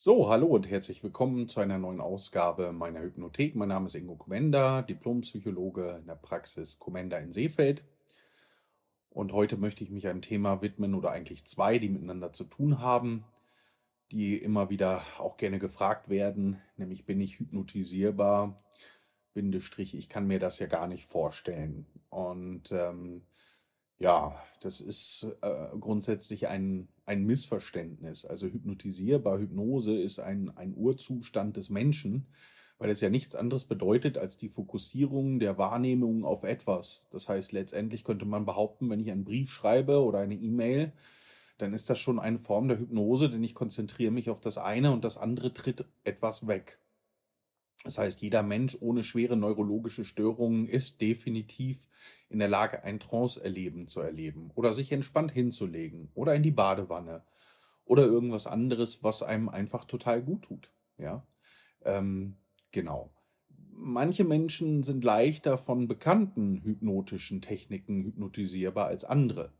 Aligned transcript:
So, 0.00 0.30
hallo 0.30 0.46
und 0.46 0.70
herzlich 0.70 1.02
willkommen 1.02 1.48
zu 1.48 1.58
einer 1.58 1.76
neuen 1.76 2.00
Ausgabe 2.00 2.70
meiner 2.70 3.00
Hypnothek. 3.00 3.56
Mein 3.56 3.70
Name 3.70 3.86
ist 3.86 3.96
Ingo 3.96 4.14
Komenda, 4.14 4.82
Diplompsychologe 4.82 5.96
in 5.98 6.06
der 6.06 6.14
Praxis 6.14 6.78
Komenda 6.78 7.18
in 7.18 7.32
Seefeld. 7.32 7.82
Und 9.10 9.32
heute 9.32 9.56
möchte 9.56 9.82
ich 9.82 9.90
mich 9.90 10.06
einem 10.06 10.22
Thema 10.22 10.62
widmen 10.62 10.94
oder 10.94 11.10
eigentlich 11.10 11.46
zwei, 11.46 11.80
die 11.80 11.88
miteinander 11.88 12.32
zu 12.32 12.44
tun 12.44 12.78
haben, 12.78 13.24
die 14.12 14.36
immer 14.36 14.70
wieder 14.70 15.02
auch 15.18 15.36
gerne 15.36 15.58
gefragt 15.58 16.08
werden, 16.08 16.62
nämlich 16.76 17.04
bin 17.04 17.20
ich 17.20 17.40
hypnotisierbar? 17.40 18.56
Bindestrich, 19.34 19.96
ich 19.96 20.08
kann 20.08 20.28
mir 20.28 20.38
das 20.38 20.60
ja 20.60 20.68
gar 20.68 20.86
nicht 20.86 21.06
vorstellen. 21.06 21.86
Und 22.08 22.70
ähm, 22.70 23.22
ja, 23.98 24.40
das 24.60 24.80
ist 24.80 25.26
äh, 25.40 25.66
grundsätzlich 25.78 26.48
ein, 26.48 26.88
ein 27.04 27.24
Missverständnis. 27.24 28.24
Also 28.24 28.46
hypnotisierbar, 28.46 29.38
Hypnose 29.38 29.96
ist 29.96 30.18
ein, 30.20 30.56
ein 30.56 30.74
Urzustand 30.76 31.56
des 31.56 31.70
Menschen, 31.70 32.26
weil 32.78 32.90
es 32.90 33.00
ja 33.00 33.10
nichts 33.10 33.34
anderes 33.34 33.64
bedeutet 33.64 34.18
als 34.18 34.36
die 34.36 34.48
Fokussierung 34.48 35.40
der 35.40 35.58
Wahrnehmung 35.58 36.24
auf 36.24 36.44
etwas. 36.44 37.08
Das 37.10 37.28
heißt, 37.28 37.52
letztendlich 37.52 38.04
könnte 38.04 38.24
man 38.24 38.46
behaupten, 38.46 38.88
wenn 38.88 39.00
ich 39.00 39.10
einen 39.10 39.24
Brief 39.24 39.50
schreibe 39.50 40.02
oder 40.02 40.20
eine 40.20 40.36
E-Mail, 40.36 40.92
dann 41.58 41.72
ist 41.72 41.90
das 41.90 41.98
schon 41.98 42.20
eine 42.20 42.38
Form 42.38 42.68
der 42.68 42.78
Hypnose, 42.78 43.28
denn 43.28 43.42
ich 43.42 43.54
konzentriere 43.54 44.12
mich 44.12 44.30
auf 44.30 44.38
das 44.38 44.58
eine 44.58 44.92
und 44.92 45.04
das 45.04 45.18
andere 45.18 45.52
tritt 45.52 45.84
etwas 46.04 46.46
weg. 46.46 46.78
Das 47.84 47.98
heißt, 47.98 48.20
jeder 48.20 48.42
Mensch 48.42 48.76
ohne 48.80 49.02
schwere 49.02 49.36
neurologische 49.36 50.04
Störungen 50.04 50.66
ist 50.66 51.00
definitiv 51.00 51.88
in 52.28 52.40
der 52.40 52.48
Lage, 52.48 52.82
ein 52.82 53.00
Trance-Erleben 53.00 53.86
zu 53.86 54.00
erleben 54.00 54.50
oder 54.54 54.72
sich 54.72 54.92
entspannt 54.92 55.32
hinzulegen 55.32 56.10
oder 56.14 56.34
in 56.34 56.42
die 56.42 56.50
Badewanne 56.50 57.22
oder 57.84 58.04
irgendwas 58.04 58.46
anderes, 58.46 59.02
was 59.02 59.22
einem 59.22 59.48
einfach 59.48 59.84
total 59.84 60.22
gut 60.22 60.42
tut. 60.42 60.72
Ja, 60.98 61.26
ähm, 61.84 62.36
genau. 62.72 63.10
Manche 63.70 64.24
Menschen 64.24 64.82
sind 64.82 65.04
leichter 65.04 65.56
von 65.56 65.86
bekannten 65.86 66.60
hypnotischen 66.64 67.40
Techniken 67.40 68.02
hypnotisierbar 68.02 68.86
als 68.86 69.04
andere. 69.04 69.52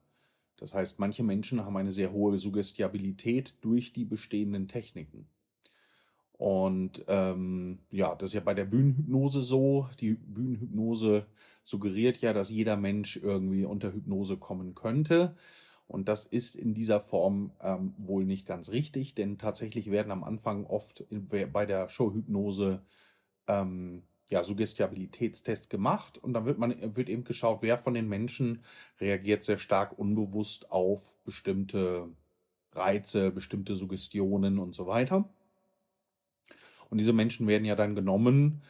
Das 0.57 0.75
heißt, 0.75 0.99
manche 0.99 1.23
Menschen 1.23 1.65
haben 1.65 1.77
eine 1.77 1.93
sehr 1.93 2.13
hohe 2.13 2.37
Suggestibilität 2.37 3.55
durch 3.61 3.93
die 3.93 4.05
bestehenden 4.05 4.67
Techniken. 4.67 5.29
Und 6.39 7.05
ähm, 7.09 7.81
ja, 7.91 8.15
das 8.15 8.31
ist 8.31 8.35
ja 8.35 8.41
bei 8.41 8.55
der 8.55 8.65
Bühnenhypnose 8.65 9.43
so. 9.43 9.89
Die 10.01 10.15
Bühnenhypnose 10.15 11.27
suggeriert 11.65 12.19
ja, 12.19 12.33
dass 12.33 12.51
jeder 12.51 12.77
Mensch 12.77 13.17
irgendwie 13.17 13.65
unter 13.65 13.93
Hypnose 13.93 14.37
kommen 14.37 14.75
könnte. 14.75 15.35
Und 15.89 16.09
das 16.09 16.27
ist 16.27 16.55
in 16.55 16.75
dieser 16.75 17.01
Form 17.01 17.51
ähm, 17.61 17.95
wohl 17.99 18.25
nicht 18.25 18.47
ganz 18.47 18.71
richtig, 18.71 19.15
denn 19.15 19.39
tatsächlich 19.39 19.91
werden 19.91 20.13
am 20.13 20.23
Anfang 20.23 20.65
oft 20.65 21.01
in, 21.11 21.27
bei 21.27 21.67
der 21.67 21.89
Showhypnose 21.89 22.83
ähm, 23.49 24.03
ja, 24.29 24.45
Suggestibilitätstest 24.45 25.71
gemacht 25.71 26.19
und 26.19 26.35
dann 26.35 26.45
wird 26.45 26.59
man 26.59 26.75
wird 26.95 27.09
eben 27.09 27.25
geschaut, 27.25 27.63
wer 27.63 27.79
von 27.79 27.95
den 27.95 28.09
Menschen 28.09 28.63
reagiert 29.01 29.43
sehr 29.43 29.57
stark 29.57 29.99
unbewusst 29.99 30.71
auf 30.71 31.17
bestimmte 31.25 32.09
Reize, 32.73 33.31
bestimmte 33.31 33.75
Suggestionen 33.75 34.59
und 34.59 34.75
so 34.75 34.87
weiter. 34.87 35.29
Und 36.91 36.99
diese 36.99 37.13
Menschen 37.13 37.47
werden 37.47 37.65
ja 37.65 37.77
dann 37.77 37.95
genommen, 37.95 38.63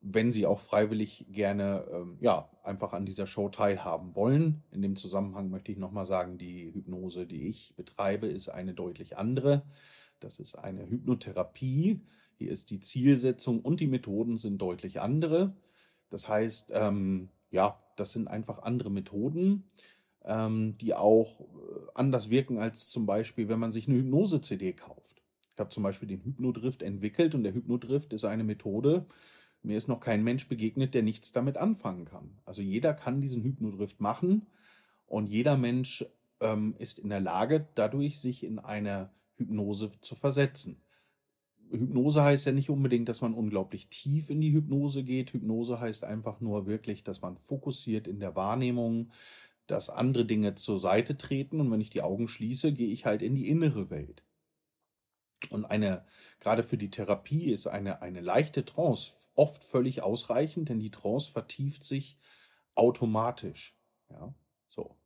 wenn 0.00 0.32
sie 0.32 0.46
auch 0.46 0.60
freiwillig 0.60 1.26
gerne 1.30 1.84
ähm, 1.92 2.16
ja, 2.20 2.48
einfach 2.62 2.92
an 2.92 3.04
dieser 3.04 3.26
Show 3.26 3.48
teilhaben 3.48 4.14
wollen. 4.14 4.62
In 4.70 4.82
dem 4.82 4.96
Zusammenhang 4.96 5.50
möchte 5.50 5.72
ich 5.72 5.78
nochmal 5.78 6.06
sagen, 6.06 6.38
die 6.38 6.72
Hypnose, 6.72 7.26
die 7.26 7.48
ich 7.48 7.74
betreibe, 7.76 8.26
ist 8.26 8.48
eine 8.48 8.72
deutlich 8.72 9.18
andere. 9.18 9.62
Das 10.18 10.38
ist 10.38 10.54
eine 10.54 10.88
Hypnotherapie. 10.88 12.00
Hier 12.36 12.50
ist 12.50 12.70
die 12.70 12.80
Zielsetzung 12.80 13.60
und 13.60 13.80
die 13.80 13.86
Methoden 13.86 14.38
sind 14.38 14.58
deutlich 14.58 15.00
andere. 15.00 15.54
Das 16.08 16.28
heißt, 16.28 16.72
ähm, 16.74 17.28
ja, 17.50 17.78
das 17.96 18.12
sind 18.12 18.28
einfach 18.28 18.60
andere 18.62 18.90
Methoden, 18.90 19.64
ähm, 20.24 20.78
die 20.78 20.94
auch 20.94 21.40
äh, 21.40 21.44
anders 21.94 22.30
wirken 22.30 22.58
als 22.58 22.88
zum 22.88 23.04
Beispiel, 23.04 23.48
wenn 23.48 23.58
man 23.58 23.72
sich 23.72 23.86
eine 23.86 23.98
Hypnose-CD 23.98 24.72
kauft. 24.72 25.19
Habe 25.60 25.70
zum 25.70 25.82
Beispiel 25.82 26.08
den 26.08 26.24
Hypnodrift 26.24 26.82
entwickelt 26.82 27.34
und 27.34 27.44
der 27.44 27.54
Hypnodrift 27.54 28.12
ist 28.12 28.24
eine 28.24 28.44
Methode, 28.44 29.06
mir 29.62 29.76
ist 29.76 29.88
noch 29.88 30.00
kein 30.00 30.24
Mensch 30.24 30.48
begegnet, 30.48 30.94
der 30.94 31.02
nichts 31.02 31.32
damit 31.32 31.58
anfangen 31.58 32.06
kann. 32.06 32.38
Also 32.44 32.62
jeder 32.62 32.94
kann 32.94 33.20
diesen 33.20 33.42
Hypnodrift 33.42 34.00
machen 34.00 34.46
und 35.06 35.26
jeder 35.26 35.56
Mensch 35.56 36.04
ähm, 36.40 36.74
ist 36.78 36.98
in 36.98 37.10
der 37.10 37.20
Lage, 37.20 37.68
dadurch 37.74 38.20
sich 38.20 38.42
in 38.42 38.58
eine 38.58 39.10
Hypnose 39.36 39.90
zu 40.00 40.14
versetzen. 40.14 40.80
Hypnose 41.70 42.22
heißt 42.22 42.46
ja 42.46 42.52
nicht 42.52 42.70
unbedingt, 42.70 43.08
dass 43.08 43.20
man 43.20 43.34
unglaublich 43.34 43.88
tief 43.88 44.30
in 44.30 44.40
die 44.40 44.52
Hypnose 44.52 45.04
geht. 45.04 45.32
Hypnose 45.32 45.78
heißt 45.78 46.04
einfach 46.04 46.40
nur 46.40 46.66
wirklich, 46.66 47.04
dass 47.04 47.20
man 47.20 47.36
fokussiert 47.36 48.08
in 48.08 48.18
der 48.18 48.34
Wahrnehmung, 48.34 49.12
dass 49.66 49.88
andere 49.88 50.24
Dinge 50.24 50.56
zur 50.56 50.80
Seite 50.80 51.16
treten 51.16 51.60
und 51.60 51.70
wenn 51.70 51.80
ich 51.80 51.90
die 51.90 52.02
Augen 52.02 52.26
schließe, 52.28 52.72
gehe 52.72 52.92
ich 52.92 53.06
halt 53.06 53.22
in 53.22 53.36
die 53.36 53.48
innere 53.48 53.90
Welt. 53.90 54.24
Und 55.48 55.64
eine, 55.64 56.04
gerade 56.38 56.62
für 56.62 56.76
die 56.76 56.90
Therapie 56.90 57.50
ist 57.50 57.66
eine, 57.66 58.02
eine 58.02 58.20
leichte 58.20 58.64
Trance 58.64 59.30
oft 59.34 59.64
völlig 59.64 60.02
ausreichend, 60.02 60.68
denn 60.68 60.78
die 60.78 60.90
Trance 60.90 61.30
vertieft 61.30 61.82
sich 61.82 62.18
automatisch. 62.74 63.74
Ja, 64.10 64.34
so. 64.66 64.96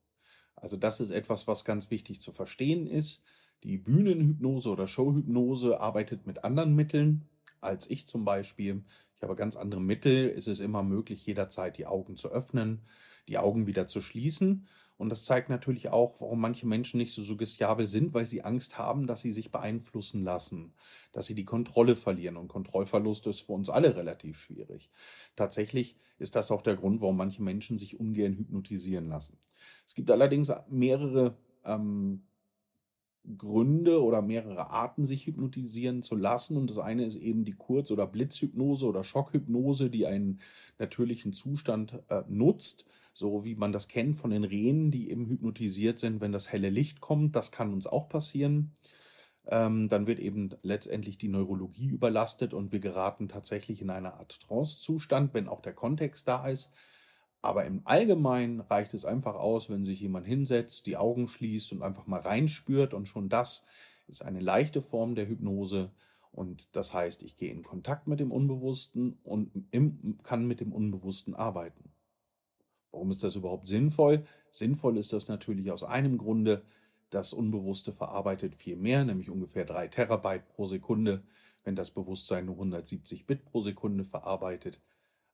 Also 0.56 0.76
das 0.76 1.00
ist 1.00 1.10
etwas, 1.10 1.46
was 1.46 1.64
ganz 1.64 1.90
wichtig 1.90 2.20
zu 2.20 2.32
verstehen 2.32 2.86
ist. 2.86 3.22
Die 3.62 3.78
Bühnenhypnose 3.78 4.68
oder 4.68 4.88
Showhypnose 4.88 5.80
arbeitet 5.80 6.26
mit 6.26 6.44
anderen 6.44 6.74
Mitteln 6.74 7.28
als 7.64 7.90
ich 7.90 8.06
zum 8.06 8.24
Beispiel. 8.24 8.84
Ich 9.16 9.22
habe 9.22 9.34
ganz 9.34 9.56
andere 9.56 9.80
Mittel. 9.80 10.28
Es 10.28 10.46
ist 10.46 10.60
immer 10.60 10.82
möglich, 10.82 11.26
jederzeit 11.26 11.78
die 11.78 11.86
Augen 11.86 12.16
zu 12.16 12.30
öffnen, 12.30 12.82
die 13.26 13.38
Augen 13.38 13.66
wieder 13.66 13.86
zu 13.86 14.00
schließen. 14.00 14.68
Und 14.96 15.10
das 15.10 15.24
zeigt 15.24 15.48
natürlich 15.48 15.88
auch, 15.88 16.20
warum 16.20 16.40
manche 16.40 16.66
Menschen 16.66 16.98
nicht 16.98 17.12
so 17.12 17.20
suggestiabel 17.20 17.86
sind, 17.86 18.14
weil 18.14 18.26
sie 18.26 18.42
Angst 18.42 18.78
haben, 18.78 19.06
dass 19.06 19.22
sie 19.22 19.32
sich 19.32 19.50
beeinflussen 19.50 20.22
lassen, 20.22 20.72
dass 21.12 21.26
sie 21.26 21.34
die 21.34 21.44
Kontrolle 21.44 21.96
verlieren. 21.96 22.36
Und 22.36 22.48
Kontrollverlust 22.48 23.26
ist 23.26 23.40
für 23.40 23.52
uns 23.52 23.68
alle 23.68 23.96
relativ 23.96 24.38
schwierig. 24.38 24.90
Tatsächlich 25.34 25.96
ist 26.18 26.36
das 26.36 26.52
auch 26.52 26.62
der 26.62 26.76
Grund, 26.76 27.00
warum 27.00 27.16
manche 27.16 27.42
Menschen 27.42 27.76
sich 27.76 27.98
ungern 27.98 28.34
hypnotisieren 28.34 29.08
lassen. 29.08 29.36
Es 29.84 29.94
gibt 29.94 30.10
allerdings 30.12 30.52
mehrere 30.68 31.36
ähm, 31.64 32.22
Gründe 33.36 34.02
oder 34.02 34.22
mehrere 34.22 34.70
Arten, 34.70 35.04
sich 35.04 35.26
hypnotisieren 35.26 36.02
zu 36.02 36.14
lassen. 36.14 36.56
Und 36.56 36.70
das 36.70 36.78
eine 36.78 37.04
ist 37.04 37.16
eben 37.16 37.44
die 37.44 37.56
Kurz- 37.56 37.90
oder 37.90 38.06
Blitzhypnose 38.06 38.86
oder 38.86 39.02
Schockhypnose, 39.02 39.90
die 39.90 40.06
einen 40.06 40.40
natürlichen 40.78 41.32
Zustand 41.32 42.00
äh, 42.10 42.22
nutzt 42.28 42.86
so 43.14 43.44
wie 43.44 43.54
man 43.54 43.72
das 43.72 43.88
kennt 43.88 44.16
von 44.16 44.30
den 44.30 44.44
Rehen, 44.44 44.90
die 44.90 45.10
eben 45.10 45.26
hypnotisiert 45.26 45.98
sind, 45.98 46.20
wenn 46.20 46.32
das 46.32 46.50
helle 46.52 46.68
Licht 46.68 47.00
kommt. 47.00 47.36
Das 47.36 47.52
kann 47.52 47.72
uns 47.72 47.86
auch 47.86 48.08
passieren. 48.08 48.72
Ähm, 49.46 49.88
dann 49.88 50.06
wird 50.06 50.18
eben 50.18 50.50
letztendlich 50.62 51.16
die 51.16 51.28
Neurologie 51.28 51.88
überlastet 51.88 52.52
und 52.52 52.72
wir 52.72 52.80
geraten 52.80 53.28
tatsächlich 53.28 53.80
in 53.80 53.90
eine 53.90 54.14
Art 54.14 54.40
Trance-Zustand, 54.40 55.32
wenn 55.32 55.48
auch 55.48 55.60
der 55.60 55.74
Kontext 55.74 56.26
da 56.26 56.48
ist. 56.48 56.72
Aber 57.40 57.64
im 57.66 57.82
Allgemeinen 57.84 58.60
reicht 58.60 58.94
es 58.94 59.04
einfach 59.04 59.36
aus, 59.36 59.70
wenn 59.70 59.84
sich 59.84 60.00
jemand 60.00 60.26
hinsetzt, 60.26 60.86
die 60.86 60.96
Augen 60.96 61.28
schließt 61.28 61.72
und 61.72 61.82
einfach 61.82 62.06
mal 62.06 62.20
reinspürt. 62.20 62.94
Und 62.94 63.06
schon 63.06 63.28
das 63.28 63.64
ist 64.08 64.22
eine 64.22 64.40
leichte 64.40 64.80
Form 64.80 65.14
der 65.14 65.28
Hypnose. 65.28 65.92
Und 66.32 66.74
das 66.74 66.92
heißt, 66.92 67.22
ich 67.22 67.36
gehe 67.36 67.52
in 67.52 67.62
Kontakt 67.62 68.08
mit 68.08 68.18
dem 68.18 68.32
Unbewussten 68.32 69.18
und 69.22 69.52
im, 69.70 70.18
kann 70.24 70.46
mit 70.48 70.58
dem 70.58 70.72
Unbewussten 70.72 71.36
arbeiten. 71.36 71.93
Warum 72.94 73.10
ist 73.10 73.24
das 73.24 73.34
überhaupt 73.34 73.66
sinnvoll? 73.66 74.24
Sinnvoll 74.52 74.98
ist 74.98 75.12
das 75.12 75.26
natürlich 75.26 75.72
aus 75.72 75.82
einem 75.82 76.16
Grunde, 76.16 76.62
das 77.10 77.32
Unbewusste 77.32 77.92
verarbeitet 77.92 78.54
viel 78.54 78.76
mehr, 78.76 79.04
nämlich 79.04 79.30
ungefähr 79.30 79.64
3 79.64 79.88
Terabyte 79.88 80.48
pro 80.48 80.66
Sekunde, 80.66 81.24
wenn 81.64 81.74
das 81.74 81.90
Bewusstsein 81.90 82.46
nur 82.46 82.54
170 82.54 83.26
Bit 83.26 83.44
pro 83.44 83.62
Sekunde 83.62 84.04
verarbeitet. 84.04 84.80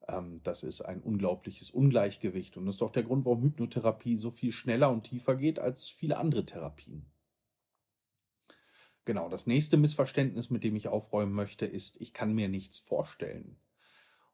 Ähm, 0.08 0.40
das 0.42 0.62
ist 0.62 0.80
ein 0.80 1.02
unglaubliches 1.02 1.70
Ungleichgewicht 1.70 2.56
und 2.56 2.66
ist 2.66 2.80
doch 2.80 2.90
der 2.90 3.02
Grund, 3.02 3.26
warum 3.26 3.42
Hypnotherapie 3.42 4.16
so 4.16 4.30
viel 4.30 4.52
schneller 4.52 4.90
und 4.90 5.04
tiefer 5.04 5.36
geht 5.36 5.58
als 5.58 5.88
viele 5.88 6.16
andere 6.16 6.46
Therapien. 6.46 7.04
Genau, 9.04 9.28
das 9.28 9.46
nächste 9.46 9.76
Missverständnis, 9.76 10.48
mit 10.48 10.64
dem 10.64 10.76
ich 10.76 10.88
aufräumen 10.88 11.34
möchte, 11.34 11.66
ist, 11.66 12.00
ich 12.00 12.14
kann 12.14 12.34
mir 12.34 12.48
nichts 12.48 12.78
vorstellen. 12.78 13.58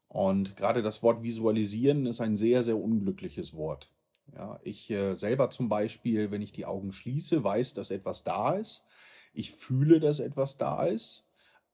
Und 0.07 0.55
gerade 0.55 0.81
das 0.81 1.03
Wort 1.03 1.23
visualisieren 1.23 2.05
ist 2.05 2.21
ein 2.21 2.37
sehr, 2.37 2.63
sehr 2.63 2.77
unglückliches 2.77 3.53
Wort. 3.53 3.91
Ja, 4.35 4.59
ich 4.63 4.89
äh, 4.89 5.15
selber 5.15 5.49
zum 5.49 5.69
Beispiel, 5.69 6.31
wenn 6.31 6.41
ich 6.41 6.51
die 6.51 6.65
Augen 6.65 6.91
schließe, 6.91 7.43
weiß, 7.43 7.73
dass 7.73 7.91
etwas 7.91 8.23
da 8.23 8.55
ist. 8.55 8.85
Ich 9.33 9.51
fühle, 9.51 9.99
dass 9.99 10.19
etwas 10.19 10.57
da 10.57 10.85
ist, 10.85 11.25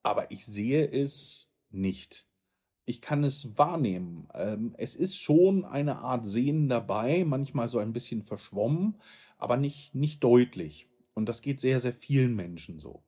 aber 0.02 0.30
ich 0.32 0.46
sehe 0.46 0.86
es 0.86 1.50
nicht. 1.72 2.28
Ich 2.86 3.02
kann 3.02 3.24
es 3.24 3.58
wahrnehmen. 3.58 4.28
Ähm, 4.34 4.76
es 4.78 4.96
ist 4.96 5.18
schon 5.18 5.64
eine 5.64 6.00
Art 6.00 6.26
Sehen 6.26 6.68
dabei, 6.68 7.24
manchmal 7.24 7.70
so 7.70 7.80
ein 7.80 7.94
bisschen 7.94 8.22
verschwommen, 8.22 9.02
aber 9.38 9.58
nicht, 9.58 9.96
nicht 9.96 10.24
deutlich. 10.24 10.90
Und 11.14 11.30
das 11.30 11.42
geht 11.42 11.62
sehr, 11.62 11.80
sehr 11.80 11.94
vielen 11.94 12.36
Menschen 12.36 12.80
so. 12.80 13.04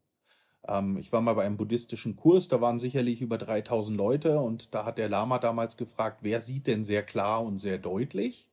Ähm, 0.68 0.98
ich 0.98 1.12
war 1.12 1.22
mal 1.22 1.34
bei 1.34 1.46
einem 1.46 1.58
buddhistischen 1.58 2.16
Kurs, 2.16 2.48
da 2.48 2.62
waren 2.62 2.80
sicherlich 2.80 3.22
über 3.22 3.38
3000 3.38 3.98
Leute 3.98 4.40
und 4.40 4.74
da 4.74 4.86
hat 4.86 4.98
der 4.98 5.10
Lama 5.10 5.40
damals 5.40 5.78
gefragt, 5.78 6.20
wer 6.22 6.42
sieht 6.42 6.68
denn 6.68 6.86
sehr 6.86 7.04
klar 7.04 7.44
und 7.44 7.58
sehr 7.58 7.78
deutlich? 7.78 8.50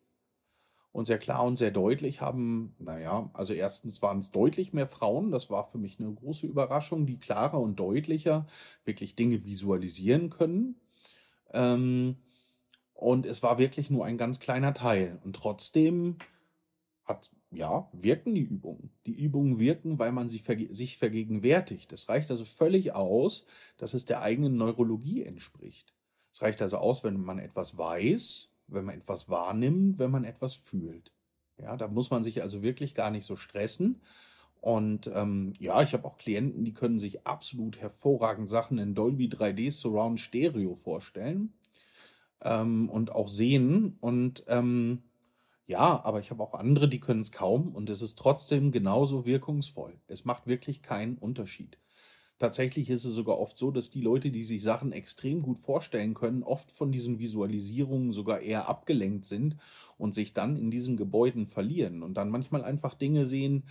Und 0.92 1.06
sehr 1.06 1.18
klar 1.18 1.44
und 1.44 1.56
sehr 1.56 1.70
deutlich 1.70 2.20
haben, 2.20 2.74
naja, 2.78 3.30
also 3.32 3.54
erstens 3.54 4.02
waren 4.02 4.18
es 4.18 4.30
deutlich 4.30 4.74
mehr 4.74 4.86
Frauen, 4.86 5.30
das 5.30 5.48
war 5.48 5.64
für 5.64 5.78
mich 5.78 5.98
eine 5.98 6.12
große 6.12 6.46
Überraschung, 6.46 7.06
die 7.06 7.18
klarer 7.18 7.58
und 7.60 7.76
deutlicher 7.76 8.46
wirklich 8.84 9.16
Dinge 9.16 9.42
visualisieren 9.44 10.28
können. 10.28 10.76
Ähm, 11.52 12.16
und 12.94 13.26
es 13.26 13.42
war 13.42 13.58
wirklich 13.58 13.90
nur 13.90 14.04
ein 14.04 14.18
ganz 14.18 14.38
kleiner 14.38 14.74
Teil. 14.74 15.18
Und 15.24 15.34
trotzdem 15.34 16.18
hat, 17.04 17.30
ja, 17.52 17.88
wirken 17.92 18.34
die 18.34 18.42
Übungen. 18.42 18.90
Die 19.06 19.14
Übungen 19.14 19.58
wirken, 19.58 19.98
weil 19.98 20.12
man 20.12 20.28
sie 20.28 20.38
verge 20.38 20.72
sich 20.74 20.96
vergegenwärtigt. 20.96 21.92
Es 21.92 22.08
reicht 22.08 22.30
also 22.30 22.44
völlig 22.44 22.94
aus, 22.94 23.46
dass 23.76 23.94
es 23.94 24.06
der 24.06 24.22
eigenen 24.22 24.56
Neurologie 24.56 25.22
entspricht. 25.22 25.92
Es 26.32 26.40
reicht 26.40 26.62
also 26.62 26.78
aus, 26.78 27.04
wenn 27.04 27.20
man 27.20 27.38
etwas 27.38 27.76
weiß, 27.76 28.54
wenn 28.68 28.86
man 28.86 28.96
etwas 28.96 29.28
wahrnimmt, 29.28 29.98
wenn 29.98 30.10
man 30.10 30.24
etwas 30.24 30.54
fühlt. 30.54 31.12
Ja, 31.58 31.76
da 31.76 31.88
muss 31.88 32.10
man 32.10 32.24
sich 32.24 32.42
also 32.42 32.62
wirklich 32.62 32.94
gar 32.94 33.10
nicht 33.10 33.26
so 33.26 33.36
stressen. 33.36 34.00
Und 34.62 35.10
ähm, 35.12 35.52
ja, 35.58 35.82
ich 35.82 35.92
habe 35.92 36.06
auch 36.06 36.16
Klienten, 36.16 36.64
die 36.64 36.72
können 36.72 36.98
sich 36.98 37.26
absolut 37.26 37.80
hervorragend 37.80 38.48
Sachen 38.48 38.78
in 38.78 38.94
Dolby 38.94 39.26
3D 39.26 39.72
Surround 39.72 40.20
Stereo 40.20 40.74
vorstellen 40.74 41.52
ähm, 42.42 42.88
und 42.88 43.10
auch 43.10 43.28
sehen. 43.28 43.96
Und 44.00 44.44
ähm, 44.46 45.02
ja, 45.66 46.04
aber 46.04 46.20
ich 46.20 46.30
habe 46.30 46.42
auch 46.42 46.54
andere, 46.54 46.88
die 46.88 47.00
können 47.00 47.20
es 47.20 47.32
kaum 47.32 47.74
und 47.74 47.88
es 47.88 48.02
ist 48.02 48.18
trotzdem 48.18 48.72
genauso 48.72 49.24
wirkungsvoll. 49.24 50.00
Es 50.08 50.24
macht 50.24 50.46
wirklich 50.46 50.82
keinen 50.82 51.16
Unterschied. 51.18 51.78
Tatsächlich 52.38 52.90
ist 52.90 53.04
es 53.04 53.14
sogar 53.14 53.38
oft 53.38 53.56
so, 53.56 53.70
dass 53.70 53.90
die 53.90 54.00
Leute, 54.00 54.32
die 54.32 54.42
sich 54.42 54.62
Sachen 54.62 54.90
extrem 54.90 55.42
gut 55.42 55.60
vorstellen 55.60 56.14
können, 56.14 56.42
oft 56.42 56.72
von 56.72 56.90
diesen 56.90 57.20
Visualisierungen 57.20 58.10
sogar 58.10 58.40
eher 58.40 58.68
abgelenkt 58.68 59.26
sind 59.26 59.56
und 59.96 60.12
sich 60.12 60.32
dann 60.32 60.56
in 60.56 60.72
diesen 60.72 60.96
Gebäuden 60.96 61.46
verlieren 61.46 62.02
und 62.02 62.14
dann 62.14 62.30
manchmal 62.30 62.64
einfach 62.64 62.94
Dinge 62.94 63.26
sehen 63.26 63.62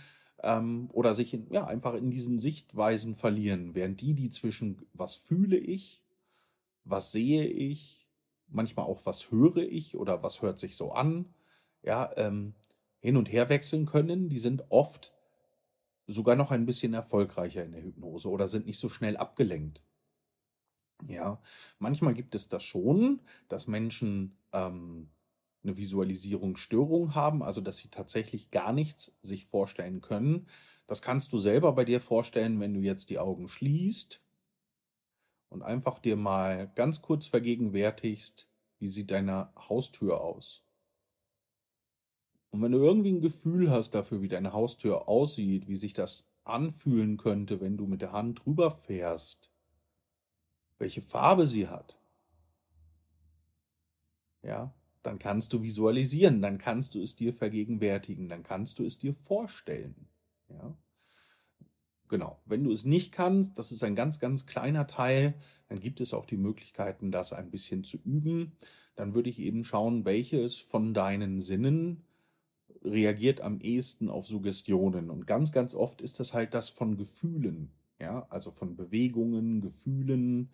ähm, 0.42 0.88
oder 0.94 1.14
sich 1.14 1.34
in, 1.34 1.52
ja, 1.52 1.66
einfach 1.66 1.92
in 1.92 2.10
diesen 2.10 2.38
Sichtweisen 2.38 3.14
verlieren, 3.14 3.74
während 3.74 4.00
die, 4.00 4.14
die 4.14 4.30
zwischen 4.30 4.86
was 4.94 5.16
fühle 5.16 5.58
ich, 5.58 6.02
was 6.84 7.12
sehe 7.12 7.44
ich, 7.44 8.08
manchmal 8.48 8.86
auch 8.86 9.04
was 9.04 9.30
höre 9.30 9.58
ich 9.58 9.98
oder 9.98 10.22
was 10.22 10.40
hört 10.40 10.58
sich 10.58 10.76
so 10.76 10.92
an, 10.92 11.26
ja, 11.82 12.12
ähm, 12.16 12.54
hin 13.00 13.16
und 13.16 13.30
her 13.30 13.48
wechseln 13.48 13.86
können, 13.86 14.28
die 14.28 14.38
sind 14.38 14.64
oft 14.70 15.12
sogar 16.06 16.36
noch 16.36 16.50
ein 16.50 16.66
bisschen 16.66 16.94
erfolgreicher 16.94 17.64
in 17.64 17.72
der 17.72 17.82
Hypnose 17.82 18.28
oder 18.28 18.48
sind 18.48 18.66
nicht 18.66 18.78
so 18.78 18.88
schnell 18.88 19.16
abgelenkt. 19.16 19.82
Ja, 21.08 21.40
manchmal 21.78 22.14
gibt 22.14 22.34
es 22.34 22.48
das 22.48 22.62
schon, 22.62 23.20
dass 23.48 23.66
Menschen 23.66 24.36
ähm, 24.52 25.10
eine 25.64 25.76
Visualisierungsstörung 25.76 27.14
haben, 27.14 27.42
also 27.42 27.60
dass 27.60 27.78
sie 27.78 27.88
tatsächlich 27.88 28.50
gar 28.50 28.72
nichts 28.72 29.16
sich 29.22 29.44
vorstellen 29.44 30.00
können. 30.00 30.48
Das 30.86 31.02
kannst 31.02 31.32
du 31.32 31.38
selber 31.38 31.72
bei 31.72 31.84
dir 31.84 32.00
vorstellen, 32.00 32.60
wenn 32.60 32.74
du 32.74 32.80
jetzt 32.80 33.10
die 33.10 33.18
Augen 33.18 33.48
schließt 33.48 34.22
und 35.48 35.62
einfach 35.62 35.98
dir 35.98 36.16
mal 36.16 36.70
ganz 36.74 37.02
kurz 37.02 37.26
vergegenwärtigst, 37.26 38.48
wie 38.78 38.88
sieht 38.88 39.10
deine 39.10 39.52
Haustür 39.56 40.20
aus. 40.20 40.64
Und 42.52 42.60
wenn 42.60 42.72
du 42.72 42.78
irgendwie 42.78 43.12
ein 43.12 43.22
Gefühl 43.22 43.70
hast 43.70 43.94
dafür, 43.94 44.20
wie 44.20 44.28
deine 44.28 44.52
Haustür 44.52 45.08
aussieht, 45.08 45.68
wie 45.68 45.76
sich 45.76 45.94
das 45.94 46.30
anfühlen 46.44 47.16
könnte, 47.16 47.60
wenn 47.60 47.78
du 47.78 47.86
mit 47.86 48.02
der 48.02 48.12
Hand 48.12 48.44
drüber 48.44 48.70
fährst, 48.70 49.50
welche 50.78 51.00
Farbe 51.00 51.46
sie 51.46 51.68
hat, 51.68 51.98
ja, 54.42 54.74
dann 55.02 55.18
kannst 55.18 55.54
du 55.54 55.62
visualisieren, 55.62 56.42
dann 56.42 56.58
kannst 56.58 56.94
du 56.94 57.00
es 57.00 57.16
dir 57.16 57.32
vergegenwärtigen, 57.32 58.28
dann 58.28 58.42
kannst 58.42 58.78
du 58.78 58.84
es 58.84 58.98
dir 58.98 59.14
vorstellen, 59.14 60.08
ja. 60.48 60.76
Genau. 62.08 62.42
Wenn 62.44 62.62
du 62.62 62.70
es 62.70 62.84
nicht 62.84 63.10
kannst, 63.10 63.58
das 63.58 63.72
ist 63.72 63.82
ein 63.82 63.94
ganz, 63.94 64.20
ganz 64.20 64.44
kleiner 64.44 64.86
Teil, 64.86 65.40
dann 65.70 65.80
gibt 65.80 65.98
es 65.98 66.12
auch 66.12 66.26
die 66.26 66.36
Möglichkeiten, 66.36 67.10
das 67.10 67.32
ein 67.32 67.50
bisschen 67.50 67.84
zu 67.84 67.96
üben. 68.04 68.52
Dann 68.96 69.14
würde 69.14 69.30
ich 69.30 69.38
eben 69.38 69.64
schauen, 69.64 70.04
welches 70.04 70.58
von 70.58 70.92
deinen 70.92 71.40
Sinnen 71.40 72.04
reagiert 72.84 73.40
am 73.40 73.60
ehesten 73.60 74.08
auf 74.08 74.26
Suggestionen. 74.26 75.10
Und 75.10 75.26
ganz, 75.26 75.52
ganz 75.52 75.74
oft 75.74 76.00
ist 76.00 76.20
das 76.20 76.34
halt 76.34 76.54
das 76.54 76.68
von 76.68 76.96
Gefühlen. 76.96 77.72
Ja, 77.98 78.26
also 78.30 78.50
von 78.50 78.76
Bewegungen, 78.76 79.60
Gefühlen. 79.60 80.50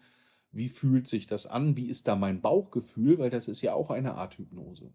Wie 0.52 0.68
fühlt 0.68 1.08
sich 1.08 1.26
das 1.26 1.46
an? 1.46 1.76
Wie 1.76 1.86
ist 1.86 2.08
da 2.08 2.16
mein 2.16 2.40
Bauchgefühl? 2.40 3.18
Weil 3.18 3.30
das 3.30 3.48
ist 3.48 3.62
ja 3.62 3.74
auch 3.74 3.90
eine 3.90 4.14
Art 4.14 4.38
Hypnose. 4.38 4.92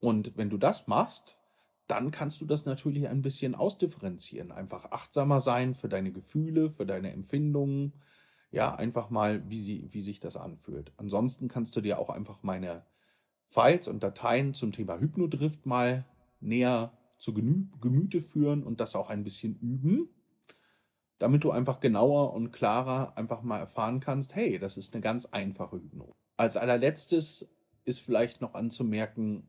Und 0.00 0.36
wenn 0.36 0.50
du 0.50 0.56
das 0.56 0.88
machst, 0.88 1.38
dann 1.86 2.10
kannst 2.10 2.40
du 2.40 2.46
das 2.46 2.66
natürlich 2.66 3.08
ein 3.08 3.22
bisschen 3.22 3.54
ausdifferenzieren. 3.54 4.52
Einfach 4.52 4.92
achtsamer 4.92 5.40
sein 5.40 5.74
für 5.74 5.88
deine 5.88 6.12
Gefühle, 6.12 6.70
für 6.70 6.86
deine 6.86 7.12
Empfindungen. 7.12 7.92
Ja, 8.52 8.74
einfach 8.74 9.10
mal, 9.10 9.48
wie, 9.48 9.60
sie, 9.60 9.86
wie 9.92 10.00
sich 10.00 10.20
das 10.20 10.36
anfühlt. 10.36 10.92
Ansonsten 10.96 11.48
kannst 11.48 11.76
du 11.76 11.80
dir 11.80 11.98
auch 11.98 12.10
einfach 12.10 12.42
meine 12.42 12.84
Files 13.44 13.88
und 13.88 14.02
Dateien 14.02 14.54
zum 14.54 14.72
Thema 14.72 14.98
Hypnodrift 14.98 15.66
mal 15.66 16.04
näher 16.40 16.92
zu 17.18 17.34
Gemüte 17.34 18.20
führen 18.20 18.62
und 18.62 18.80
das 18.80 18.96
auch 18.96 19.10
ein 19.10 19.24
bisschen 19.24 19.56
üben, 19.56 20.08
damit 21.18 21.44
du 21.44 21.50
einfach 21.50 21.80
genauer 21.80 22.32
und 22.32 22.50
klarer 22.50 23.16
einfach 23.16 23.42
mal 23.42 23.58
erfahren 23.58 24.00
kannst, 24.00 24.34
hey, 24.34 24.58
das 24.58 24.76
ist 24.76 24.94
eine 24.94 25.02
ganz 25.02 25.26
einfache 25.26 25.76
Hypnose. 25.76 26.14
Als 26.36 26.56
allerletztes 26.56 27.50
ist 27.84 28.00
vielleicht 28.00 28.40
noch 28.40 28.54
anzumerken, 28.54 29.48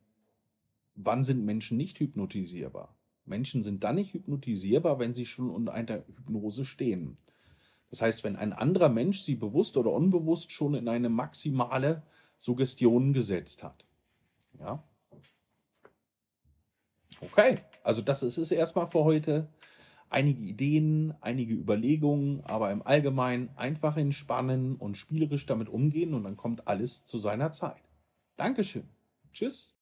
wann 0.95 1.23
sind 1.23 1.45
Menschen 1.45 1.77
nicht 1.77 1.99
hypnotisierbar? 1.99 2.97
Menschen 3.25 3.63
sind 3.63 3.83
dann 3.83 3.95
nicht 3.95 4.13
hypnotisierbar, 4.13 4.99
wenn 4.99 5.13
sie 5.13 5.25
schon 5.25 5.49
unter 5.49 5.73
einer 5.73 6.05
Hypnose 6.05 6.65
stehen. 6.65 7.17
Das 7.89 8.01
heißt, 8.01 8.23
wenn 8.23 8.35
ein 8.35 8.51
anderer 8.51 8.89
Mensch 8.89 9.21
sie 9.21 9.35
bewusst 9.35 9.77
oder 9.77 9.91
unbewusst 9.91 10.51
schon 10.51 10.73
in 10.73 10.87
eine 10.87 11.09
maximale 11.09 12.03
Suggestion 12.37 13.13
gesetzt 13.13 13.63
hat. 13.63 13.85
Ja? 14.59 14.83
Okay, 17.21 17.59
also 17.83 18.01
das 18.01 18.23
ist 18.23 18.37
es 18.37 18.51
erstmal 18.51 18.87
für 18.87 19.03
heute. 19.03 19.47
Einige 20.09 20.41
Ideen, 20.41 21.13
einige 21.21 21.53
Überlegungen, 21.53 22.43
aber 22.43 22.71
im 22.71 22.81
Allgemeinen 22.81 23.49
einfach 23.55 23.95
entspannen 23.95 24.75
und 24.75 24.97
spielerisch 24.97 25.45
damit 25.45 25.69
umgehen 25.69 26.13
und 26.13 26.25
dann 26.25 26.35
kommt 26.35 26.67
alles 26.67 27.05
zu 27.05 27.17
seiner 27.17 27.51
Zeit. 27.51 27.81
Dankeschön. 28.35 28.89
Tschüss. 29.31 29.77